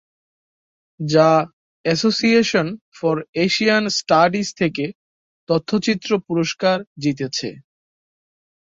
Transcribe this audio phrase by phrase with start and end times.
[0.99, 1.29] যা
[1.85, 2.67] Association
[2.97, 3.15] for
[3.45, 4.85] Asian Studies থেকে
[5.49, 7.49] তথ্যচিত্র পুরস্কার জিতেছে।